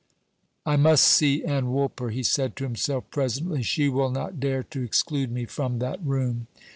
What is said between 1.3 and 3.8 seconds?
Ann Woolper," he said to himself, presently,